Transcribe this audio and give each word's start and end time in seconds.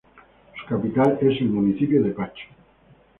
Su 0.57 0.65
capital 0.65 1.19
es 1.21 1.39
el 1.41 1.49
municipio 1.49 2.01
de 2.01 2.09
Pacho. 2.09 2.45